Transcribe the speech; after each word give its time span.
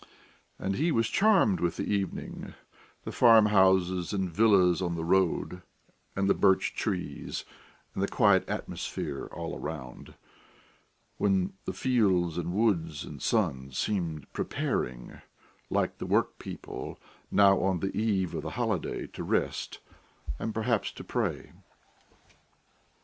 And 0.57 0.77
he 0.77 0.91
was 0.91 1.07
charmed 1.07 1.59
with 1.59 1.77
the 1.77 1.83
evening, 1.85 2.55
the 3.03 3.11
farmhouses 3.11 4.13
and 4.13 4.31
villas 4.33 4.81
on 4.81 4.95
the 4.95 5.03
road, 5.05 5.61
and 6.15 6.27
the 6.27 6.33
birch 6.33 6.73
trees, 6.73 7.45
and 7.93 8.01
the 8.01 8.07
quiet 8.07 8.49
atmosphere 8.49 9.27
all 9.31 9.55
around, 9.59 10.15
when 11.17 11.53
the 11.65 11.73
fields 11.73 12.39
and 12.39 12.51
woods 12.51 13.05
and 13.05 13.19
the 13.19 13.23
sun 13.23 13.69
seemed 13.73 14.25
preparing, 14.33 15.21
like 15.69 15.99
the 15.99 16.07
workpeople 16.07 16.99
now 17.29 17.59
on 17.61 17.79
the 17.79 17.95
eve 17.95 18.33
of 18.33 18.41
the 18.41 18.49
holiday, 18.57 19.05
to 19.05 19.23
rest, 19.23 19.81
and 20.39 20.51
perhaps 20.51 20.91
to 20.93 21.03
pray.... 21.03 21.51